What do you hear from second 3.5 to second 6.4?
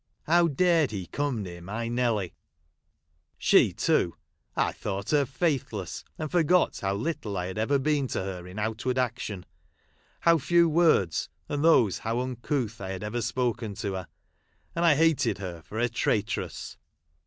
too,— I thought her faithless, and